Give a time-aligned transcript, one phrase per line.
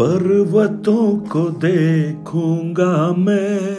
[0.00, 3.76] पर्वतों को देखूँगा मैं।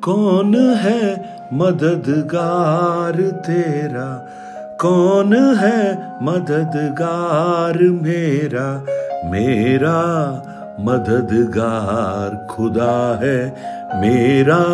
[0.00, 4.28] कौन है मददगार तेरा?
[4.80, 5.92] कौन है
[6.22, 8.86] मददगार मेरा?
[9.30, 10.02] मेरा
[10.80, 13.56] मददगार खुदा है।
[14.00, 14.66] मेरा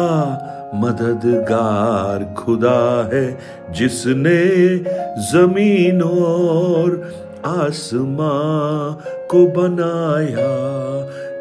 [0.75, 3.39] मददगार खुदा है।
[3.71, 4.77] जिसने
[5.33, 7.13] ज़मीन और
[7.45, 8.93] आसमां
[9.27, 10.53] को बनाया,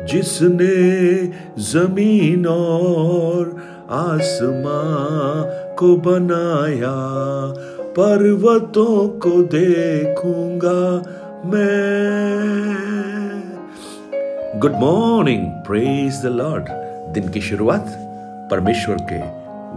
[0.05, 1.26] जिसने
[1.62, 5.44] ज़मीन और आसमां
[5.76, 6.95] को बनाया।
[7.81, 11.03] पर्वतों को देखूँगा
[11.45, 12.75] मैं।
[14.59, 16.66] Good morning praise the lord
[17.14, 17.86] दिन की शुरुआत
[18.52, 19.20] परमेश्वर के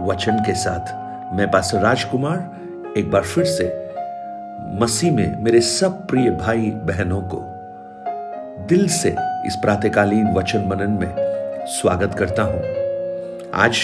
[0.05, 2.51] वचन के साथ। मैं पास राजकुमार,
[2.97, 3.88] एक बार फिर से
[4.59, 7.41] मसीह में मेरे सब प्रिय भाई बहनों को
[8.67, 9.09] दिल से
[9.47, 11.13] इस प्रातकालीन वचन मनन में
[11.67, 12.61] स्वागत करता हूँ।
[13.53, 13.77] आज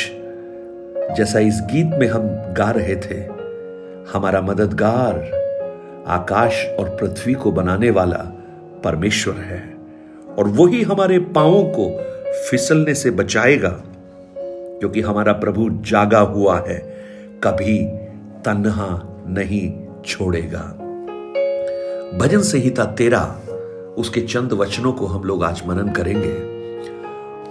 [1.17, 3.19] जैसा इस गीत में हम गा रहे थे,
[4.13, 5.19] हमारा मददगार
[6.07, 8.17] आकाश और पृथ्वी को बनाने वाला
[8.83, 9.61] परमेश्वर है
[10.37, 11.89] और वही हमारे पांवों को
[12.49, 13.69] फिसलने से बचाएगा,
[14.79, 16.77] क्योंकि हमारा प्रभु जागा हुआ है,
[17.43, 17.77] कभी
[18.45, 18.89] तन्हा
[19.27, 20.61] नहीं छोड़ेगा।
[22.17, 23.41] भजन संहिता तेरा
[23.97, 26.33] उसके चंद वचनों को हम लोग आज मनन करेंगे।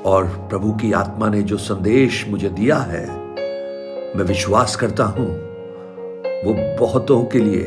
[0.03, 3.07] और प्रभु की आत्मा ने जो संदेश मुझे दिया है,
[4.17, 5.27] मैं विश्वास करता हूँ,
[6.45, 7.61] वो बहुतों के लिए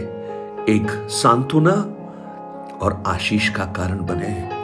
[0.69, 1.72] एक सांत्वना
[2.81, 4.57] और आशीष का कारण बने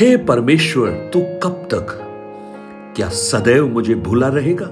[0.00, 1.86] हे परमेश्वर, तू कब तक,
[2.96, 4.66] क्या सदैव मुझे भूला रहेगा?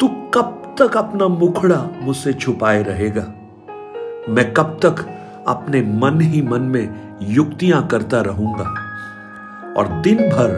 [0.00, 3.22] तू कब तक अपना मुखड़ा मुझसे छुपाए रहेगा।
[4.28, 5.06] मैं कब तक
[5.46, 8.64] अपने मन ही मन में युक्तियाँ करता रहूँगा
[9.76, 10.50] और दिन भर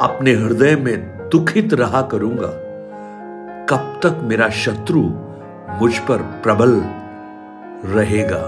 [0.00, 2.48] अपने हृदय में दुखित रहा करूँगा।
[3.68, 5.00] कब तक मेरा शत्रु
[5.80, 6.82] मुझ पर प्रबल
[7.84, 8.42] रहेगा।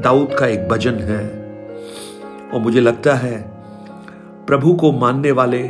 [0.00, 1.24] दाऊद का एक भजन है
[2.50, 3.42] और मुझे लगता है
[4.46, 5.62] प्रभु को मानने वाले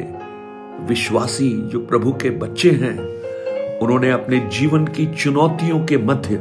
[0.81, 3.16] विश्वासी जो प्रभु के बच्चे हैं
[3.83, 6.37] उन्होंने अपने जीवन की चुनौतियों के मध्य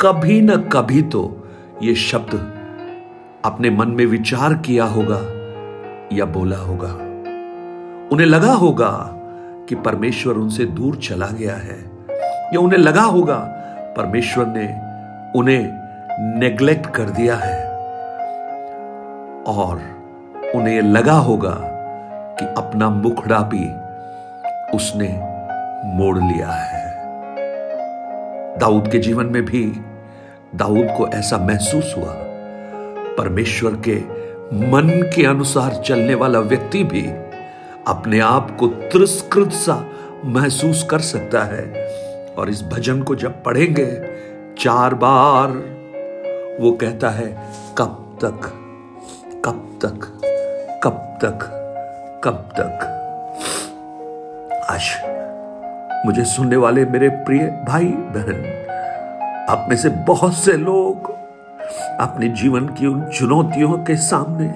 [0.00, 1.48] कभी न कभी तो
[1.82, 2.34] ये शब्द
[3.44, 5.20] अपने मन में विचार किया होगा
[6.16, 6.92] या बोला होगा।
[8.12, 8.90] उन्हें लगा होगा
[9.68, 11.78] कि परमेश्वर उनसे दूर चला गया है,
[12.54, 13.38] या उन्हें लगा होगा
[13.96, 14.66] परमेश्वर ने
[15.38, 17.66] उन्हें नेग्लेक्ट कर दिया है।
[19.44, 19.80] और
[20.54, 21.56] उन्हें लगा होगा
[22.38, 23.64] कि अपना मुखड़ा भी
[24.76, 25.08] उसने
[25.84, 26.88] मोड़ लिया है।
[28.58, 29.72] दाऊद के जीवन में भी
[30.54, 32.14] दाऊद को ऐसा महसूस हुआ।
[33.18, 33.96] परमेश्वर के
[34.70, 37.06] मन के अनुसार चलने वाला व्यक्ति भी
[37.86, 39.86] अपने आप को तिरस्कृत सा
[40.24, 41.88] महसूस कर सकता है।
[42.38, 44.00] और इस भजन को जब पढ़ेंगे,
[44.58, 45.48] चार बार
[46.60, 48.40] वो कहता है, कब तक
[49.44, 50.20] कब तक
[50.84, 51.54] कब तक
[52.24, 52.94] कब तक?
[54.70, 55.18] आज
[56.06, 58.66] मुझे सुनने वाले मेरे प्रिय भाई बहन,
[59.50, 61.10] आप में से बहुत से लोग
[62.00, 64.48] अपने जीवन की उन चुनौतियों के सामने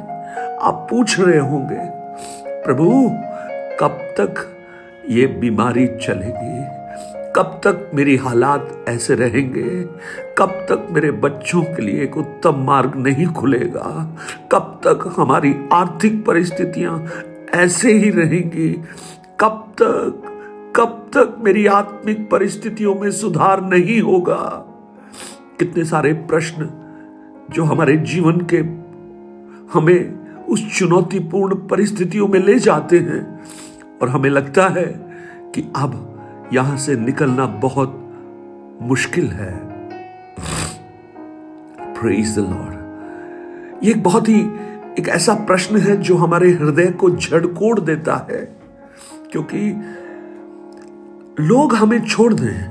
[0.62, 1.78] आप पूछ रहे होंगे,
[2.64, 3.10] प्रभु,
[3.80, 4.34] कब तक
[5.08, 6.82] ये बीमारी चलेगी?
[7.36, 9.84] कब तक मेरी हालात ऐसे रहेंगे?
[10.38, 14.16] कब तक मेरे बच्चों के लिए एक उत्तम मार्ग नहीं खुलेगा?
[14.52, 17.08] कब तक हमारी आर्थिक परिस्थितियाँ
[17.54, 18.82] ऐसे ही रहेंगी?
[19.40, 20.28] कब तक
[20.76, 24.64] कब तक मेरी आत्मिक परिस्थितियों में सुधार नहीं होगा?
[25.58, 26.70] कितने सारे प्रश्न
[27.50, 28.56] जो हमारे जीवन के
[29.78, 33.40] हमें उस चुनौतीपूर्ण परिस्थितियों में ले जाते हैं
[34.02, 34.84] और हमें लगता है
[35.54, 36.20] कि अब
[36.52, 37.98] यहाँ से निकलना बहुत
[38.82, 39.72] मुश्किल है।
[42.04, 44.40] लॉर्ड ये एक बहुत ही,
[44.98, 48.56] एक ऐसा प्रश्न है जो हमारे हृदय को झड़कोड़ देता है,
[49.32, 49.82] क्योंकि
[51.40, 52.64] लोग हमें छोड़ दें।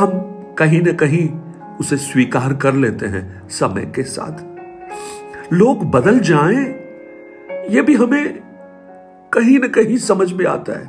[0.00, 0.10] हम
[0.58, 1.28] कहीं ना कहीं
[1.76, 6.64] उसे स्वीकार कर लेते हैं समय के साथ। लोग बदल जाएँ
[7.70, 8.38] यह भी हमें
[9.32, 10.88] कहीं ना कहीं समझ में आता है।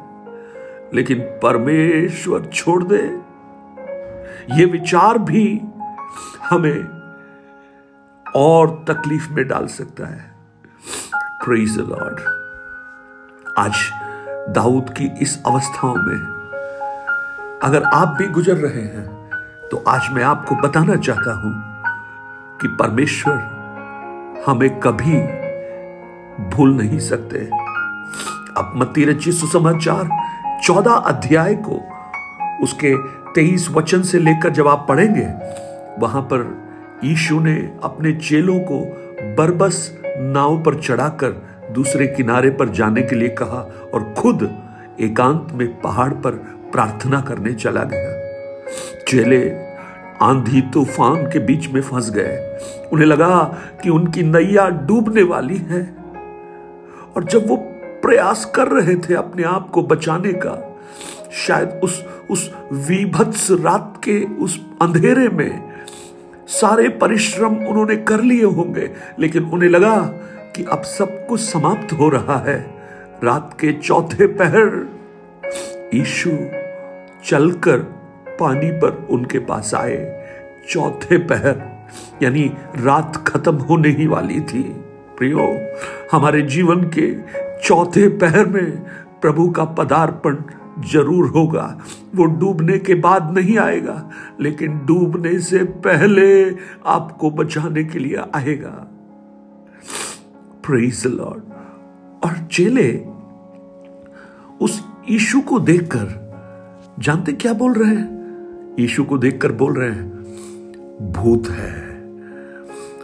[0.94, 3.02] लेकिन परमेश्वर छोड़ दे,
[4.58, 5.62] ये विचार भी
[6.50, 6.84] हमें
[8.36, 10.32] और तकलीफ़ में डाल सकता है।
[11.16, 12.20] प्रेज लॉर्ड
[13.58, 13.74] आज
[14.50, 16.20] दाऊद की इस अवस्थाओं में।
[17.64, 19.06] अगर आप भी गुजर रहे हैं
[19.72, 21.54] तो आज मैं आपको बताना चाहता हूँ
[22.62, 25.20] कि परमेश्वर हमें कभी
[26.50, 27.40] भूल नहीं सकते।
[28.58, 30.10] अब मत्ती रची सुसमाचार
[30.64, 31.82] चौदह अध्याय को
[32.64, 32.96] उसके
[33.34, 35.28] तेईस वचन से लेकर जब आप पढ़ेंगे,
[36.00, 36.46] वहाँ पर
[37.04, 38.80] यीशु ने अपने चेलों को
[39.38, 44.50] बरबस नाव पर चढ़ाकर दूसरे किनारे पर जाने के लिए कहा और खुद
[45.02, 46.32] एकांत में पहाड़ पर
[46.72, 48.28] प्रार्थना करने चला गया।
[49.08, 49.50] चेले
[50.22, 52.60] आंधी तूफ़ान के बीच में फंस गए।
[52.94, 53.44] उन्हें लगा
[53.84, 55.96] कि उनकी नैया डूबने वाली है।
[57.16, 57.56] और जब वो
[58.04, 60.80] प्रयास कर रहे थे अपने आप को बचाने का,
[61.32, 65.74] शायद उस उस विभत्स रात के उस अंधेरे में
[66.48, 70.14] सारे परिश्रम उन्होंने कर लिए होंगे, लेकिन उन्हें लगा
[70.56, 72.60] कि अब सब कुछ समाप्त हो रहा है।
[73.24, 74.86] रात के चौथे पहर।
[75.96, 76.32] ईशु
[77.26, 77.78] चलकर
[78.40, 79.98] पानी पर उनके पास आए।
[80.70, 81.62] चौथे पहर,
[82.24, 84.64] यानी रात खत्म होने ही वाली थी।
[85.18, 85.48] प्रियो,
[86.12, 87.12] हमारे जीवन के
[87.64, 88.72] चौथे पहर में
[89.22, 90.36] प्रभु का पदार्पण
[90.92, 91.66] ज़रूर होगा।
[92.16, 94.10] वो डूबने के बाद नहीं आएगा,
[94.42, 96.50] लेकिन डूबने से पहले
[96.86, 98.97] आपको बचाने के लिए आएगा।
[100.68, 101.44] प्रेज लॉर्ड
[102.26, 103.06] और चेले
[104.62, 106.08] उस ईशु को देखकर,
[107.00, 108.76] जानते क्या बोल रहे हैं?
[108.80, 110.10] ईशु को देखकर बोल रहे हैं,
[111.12, 111.88] भूत है।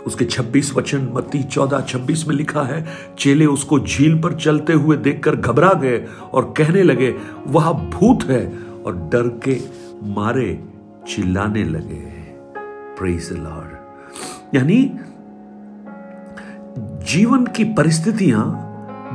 [0.07, 2.85] उसके 26 वचन, मत्ती 14 26 में लिखा है,
[3.19, 7.15] चेले उसको झील पर चलते हुए देखकर घबरा गए और कहने लगे,
[7.47, 9.61] वह भूत है। और डर के
[10.03, 10.63] मारे
[11.07, 12.01] चिल्लाने लगे।
[12.97, 14.99] प्रेज लॉर्ड यानी
[16.77, 18.69] जीवन की परिस्थितियाँ,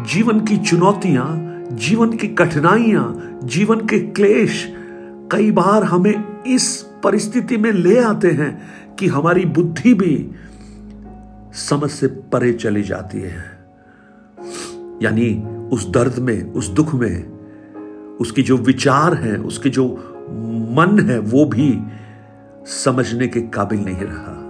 [0.09, 1.27] जीवन की चुनौतियाँ,
[1.73, 4.75] जीवन की कठिनाइयाँ, जीवन के क्लेश
[5.33, 8.69] कई बार हमें इस परिस्थिति में ले आते हैं
[8.99, 10.31] कि हमारी बुद्धि भी
[11.55, 13.59] समझ से परे चली जाती है।
[15.03, 17.27] यानी उस दर्द में, उस दुख में,
[18.21, 19.89] उसकी जो विचार है, उसके जो
[20.71, 21.81] मन है, वो भी
[22.67, 24.48] समझने के काबिल नहीं रहा।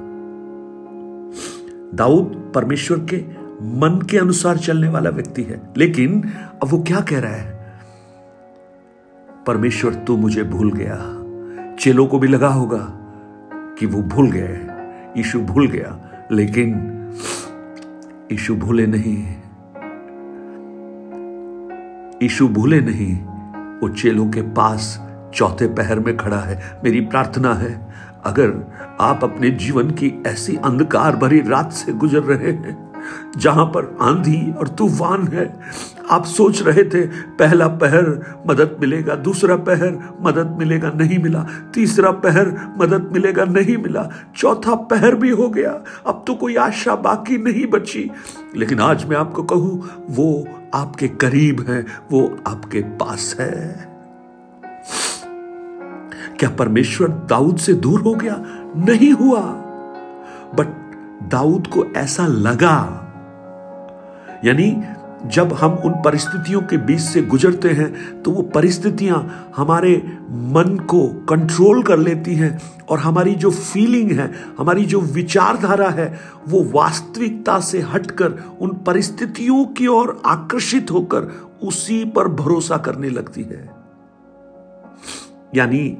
[1.95, 3.17] दाऊद परमेश्वर के
[3.63, 6.23] मन के अनुसार चलने वाला व्यक्ति है। लेकिन
[6.63, 7.59] अब वो क्या कह रहा है?
[9.47, 11.15] परमेश्वर, तू मुझे भूल गया।
[11.77, 12.95] चेलों को भी लगा होगा
[13.79, 14.67] कि वो भूल गए।
[15.17, 16.01] यीशु भूल गया,
[16.33, 16.95] लेकिन
[18.33, 19.35] ईशु भूले नहीं।
[22.23, 23.27] ईशु भूले नहीं,
[23.79, 27.89] वो चेलों के पास चौथे पहर में खड़ा है। मेरी प्रार्थना है
[28.27, 32.93] अगर आप अपने जीवन की ऐसी अंधकार भरी रात से गुजर रहे हैं,
[33.39, 35.61] जहाँ पर आंधी और तूफ़ान है,
[36.11, 42.11] आप सोच रहे थे, पहला पहर मदद मिलेगा, दूसरा पहर मदद मिलेगा, नहीं मिला, तीसरा
[42.11, 47.39] पहर मदद मिलेगा, नहीं मिला, चौथा पहर भी हो गया, अब तो कोई आशा बाकी
[47.39, 48.11] नहीं बची।
[48.57, 53.98] लेकिन आज मैं आपको कहूँ, वो आपके करीब है, वो आपके पास है।
[56.39, 58.37] क्या परमेश्वर दाऊद से दूर हो गया?
[58.77, 59.41] नहीं हुआ।
[60.55, 60.67] बट
[61.31, 63.05] दाऊद को ऐसा लगा।
[64.45, 64.83] यानी
[65.27, 71.09] जब हम उन परिस्थितियों के बीच से गुजरते हैं तो वो परिस्थितियाँ हमारे मन को
[71.09, 72.59] कंट्रोल कर लेती हैं
[72.89, 76.19] और हमारी जो फीलिंग है, हमारी जो विचारधारा है,
[76.49, 81.23] वो वास्तविकता से हटकर उन परिस्थितियों की ओर आकर्षित होकर
[81.63, 83.71] उसी पर भरोसा करने लगती है।
[85.55, 85.99] यानी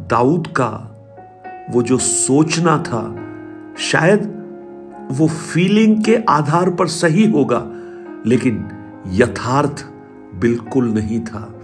[0.00, 0.92] दाऊद का
[1.70, 3.02] वो जो सोचना था,
[3.78, 4.32] शायद
[5.12, 7.62] वो फीलिंग के आधार पर सही होगा,
[8.26, 8.68] लेकिन
[9.06, 9.84] यथार्थ
[10.34, 11.60] बिल्कुल नहीं था।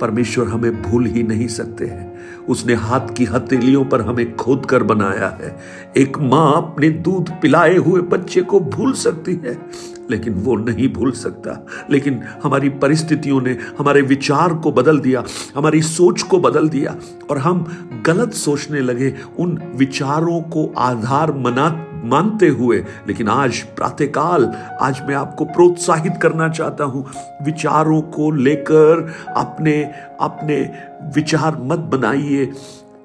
[0.00, 2.16] परमेश्वर हमें भूल ही नहीं सकते हैं।
[2.48, 5.58] उसने हाथ की हथेलियों पर हमें खोद कर बनाया है।
[5.96, 9.58] एक माँ अपने दूध पिलाए हुए बच्चे को भूल सकती है,
[10.10, 15.24] लेकिन वो नहीं भूल सकता। लेकिन हमारी परिस्थितियों ने हमारे विचार को बदल दिया,
[15.56, 16.96] हमारी सोच को बदल दिया,
[17.30, 17.66] और हम
[18.06, 25.14] गलत सोचने लगे। उन विचारों को आधार मना मानते हुए, लेकिन आज प्रातःकाल, आज मैं
[25.14, 27.06] आपको प्रोत्साहित करना चाहता हूँ।
[27.42, 30.70] विचारों को लेकर अपने अपने
[31.16, 32.52] विचार मत बनाइए।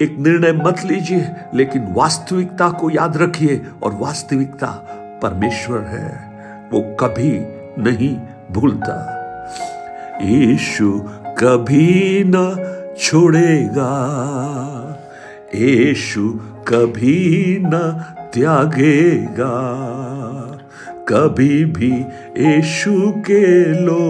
[0.01, 4.67] एक निर्णय मत लीजिए, लेकिन वास्तविकता को याद रखिए, और वास्तविकता
[5.24, 6.31] परमेश्वर है।
[6.74, 7.31] वो कभी
[7.81, 8.17] नहीं
[8.51, 9.17] भूलता।
[10.22, 11.01] यीशु
[11.38, 12.36] कभी न
[13.00, 13.91] छोड़ेगा।
[15.55, 19.51] यीशु कभी न त्यागेगा।
[21.07, 22.05] कभी भी
[22.38, 24.01] यीशु के लो।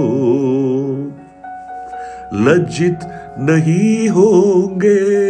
[2.33, 2.99] लज्जित
[3.39, 5.21] नहीं होंगे।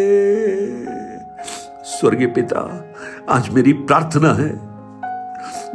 [1.84, 2.86] स्वर्गीय पिता,
[3.30, 4.50] आज मेरी प्रार्थना है।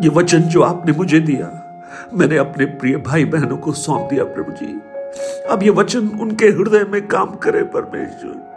[0.01, 1.63] ये वचन जो आपने मुझे दिया,
[2.15, 4.81] मैंने अपने प्रिय भाई बहनों को सौंप दिया, प्रभु जी।
[5.51, 8.57] अब ये वचन उनके हृदय में काम करे परमेश्वर।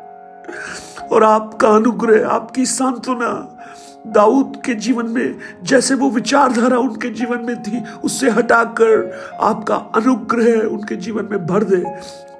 [1.11, 3.58] और आपका अनुग्रह, आपकी सांत्वना
[4.07, 10.67] दाऊद के जीवन में, जैसे वो विचारधारा उनके जीवन में थी, उससे हटाकर आपका अनुग्रह
[10.67, 11.83] उनके जीवन में भर दे।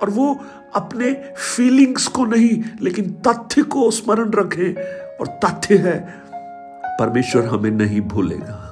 [0.02, 0.40] और वो
[0.76, 4.74] अपने फीलिंग्स को नहीं, लेकिन तथ्य को स्मरण रखें।
[5.18, 6.14] और तथ्य है,
[7.00, 8.69] परमेश्वर हमें नहीं भूलेगा।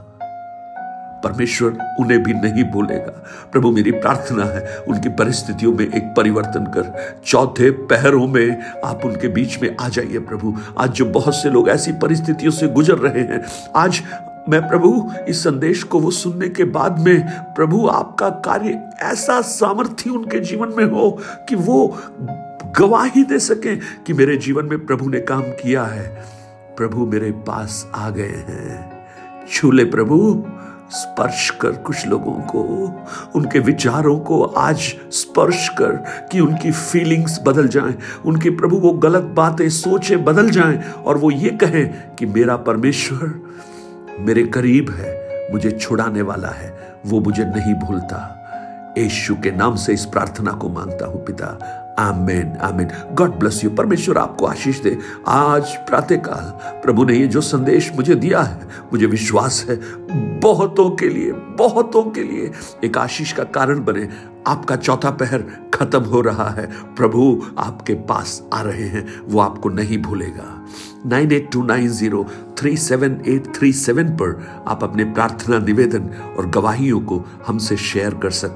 [1.24, 7.16] परमेश्वर उन्हें भी नहीं भूलेगा। प्रभु, मेरी प्रार्थना है, उनकी परिस्थितियों में एक परिवर्तन कर।
[7.26, 11.70] चौथे पहरों में आप उनके बीच में आ जाइए प्रभु। आज जो बहुत से लोग
[11.70, 13.46] ऐसी परिस्थितियों से गुजर रहे हैं,
[13.76, 14.04] आज
[14.50, 20.10] मैं प्रभु, इस संदेश को वो सुनने के बाद में, प्रभु, आपका कार्य ऐसा सामर्थ्य
[20.10, 21.20] उनके जीवन में हो
[21.50, 21.98] कि वो
[22.80, 26.24] गवाही दे सके कि मेरे जीवन में प्रभु ने काम किया है।
[26.78, 29.06] प्रभु मेरे पास आ गए हैं।
[29.52, 30.46] छूले प्रभु।
[30.92, 32.62] स्पर्श कर कुछ लोगों को,
[33.36, 34.78] उनके विचारों को आज
[35.12, 35.92] स्पर्श कर
[36.32, 41.32] कि उनकी फीलिंग्स बदल जाएँ, उनके प्रभु वो गलत बातें, सोचे बदल जाएँ और वो
[41.32, 43.42] ये कहें कि मेरा परमेश्वर
[44.20, 48.34] मेरे करीब है, मुझे छुड़ाने वाला है, वो मुझे नहीं भूलता।
[48.98, 52.90] यीशु के नाम से इस प्रार्थना को माँगता हूँ पिता। Amen amen.
[53.14, 58.16] God bless you परमेश्वर आपको आशीष दे। आज प्रातःकाल प्रभु ने ये जो संदेश मुझे
[58.16, 59.76] दिया है, मुझे विश्वास है।
[60.42, 62.52] बहुतों के लिए, बहुतों के लिए
[62.84, 64.10] एक आशीष का कारण बने।
[64.48, 66.66] आपका चौथा पहर खत्म हो रहा है।
[66.96, 70.68] प्रभु आपके पास आ रहे हैं, वो आपको नहीं भूलेगा।
[71.06, 72.26] Nine eight two nine zero
[72.58, 78.14] three seven eight three seven पर आप अपने प्रार्थना, निवेदन और गवाहियों को हमसे शेयर
[78.14, 78.46] कर सकते